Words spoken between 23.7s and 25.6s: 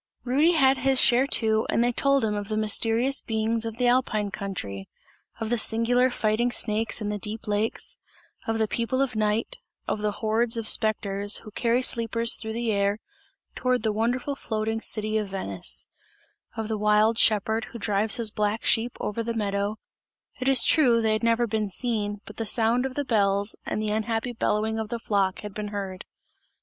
the unhappy bellowing of the flock, had